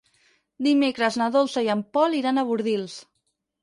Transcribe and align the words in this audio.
Dimecres 0.67 1.19
na 1.23 1.29
Dolça 1.37 1.65
i 1.69 1.71
en 1.77 1.87
Pol 1.99 2.21
iran 2.25 2.41
a 2.41 2.49
Bordils. 2.53 3.03